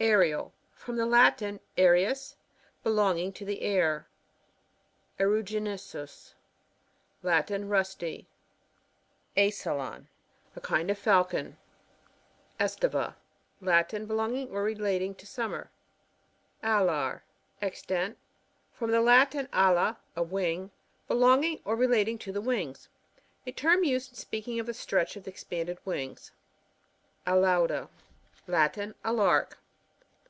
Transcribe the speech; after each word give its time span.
Aerial.— 0.00 0.52
From 0.74 0.96
the 0.96 1.06
Latin 1.06 1.60
aeriua: 1.78 2.34
be 2.82 2.90
longing 2.90 3.32
to 3.34 3.44
the 3.44 3.62
air. 3.62 4.08
^RuoiNosuB.— 5.20 6.32
Latin. 7.22 7.68
Rusty. 7.68 8.26
.£sALON.— 9.36 9.76
Latin. 9.76 9.78
Name 10.02 10.08
of 10.50 10.56
a 10.56 10.60
kind 10.60 10.90
of 10.90 10.98
Falcon. 10.98 11.58
.£sTivA.— 12.58 13.14
Latra. 13.62 14.04
Belonging 14.04 14.50
or 14.50 14.64
re 14.64 14.74
lating 14.74 15.16
to 15.16 15.26
summer. 15.28 15.70
Alar 16.60 17.20
(Extent.)— 17.62 18.18
From 18.76 18.90
the 18.90 19.00
Latin 19.00 19.46
a2tf, 19.52 19.96
a 20.16 20.22
wing. 20.24 20.72
Belonging 21.06 21.60
or 21.64 21.76
rela 21.76 22.04
ting 22.04 22.18
to 22.18 22.32
the 22.32 22.42
winzs. 22.42 22.88
A 23.46 23.52
term 23.52 23.84
used 23.84 24.10
in 24.10 24.16
speaking 24.16 24.58
of 24.58 24.66
uie 24.66 24.74
stretch 24.74 25.14
of 25.14 25.22
tlie 25.22 25.28
expanded 25.28 25.78
wings. 25.84 26.32
Alauda.— 27.24 27.88
Latin. 28.48 28.96
A 29.04 29.12
lark. 29.12 29.60